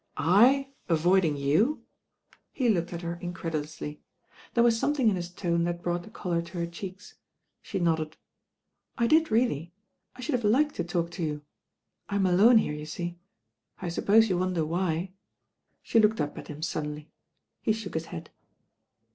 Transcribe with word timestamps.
"/ 0.09 0.17
avoiding 0.89 1.37
your 1.37 1.77
He 2.51 2.69
looked 2.69 2.91
at 2.91 3.03
her 3.03 3.17
mcredu 3.21 3.51
THE 3.61 3.67
TfllHTY 3.67 3.83
NINE 3.85 3.97
ARTICLES 3.99 4.01
171 4.01 4.01
lously 4.01 4.01
There 4.55 4.63
was 4.63 4.79
something 4.79 5.09
in 5.09 5.15
his 5.15 5.29
tone 5.29 5.63
that 5.65 5.83
brought 5.83 6.01
the 6.01 6.09
colour 6.09 6.41
to 6.41 6.53
her 6.57 6.65
cheeks. 6.65 7.13
She 7.61 7.77
nodded. 7.79 8.17
"I 8.97 9.05
did 9.05 9.25
reaUy. 9.27 9.69
I 10.15 10.21
should 10.21 10.33
have 10.33 10.43
liked 10.43 10.73
to 10.77 10.83
talk 10.83 11.11
to 11.11 11.23
you. 11.23 11.43
I'm 12.09 12.23
aione 12.23 12.61
here, 12.61 12.73
you 12.73 12.87
see. 12.87 13.19
I 13.79 13.89
suppose 13.89 14.27
you 14.27 14.39
wonder 14.39 14.65
why?" 14.65 15.11
Skt 15.85 16.01
looked 16.01 16.19
up 16.19 16.35
at 16.39 16.47
him 16.47 16.63
suddenly. 16.63 17.11
He 17.61 17.71
shook 17.71 17.93
his 17.93 18.07
head. 18.07 18.31